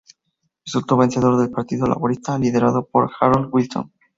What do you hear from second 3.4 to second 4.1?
Wilson.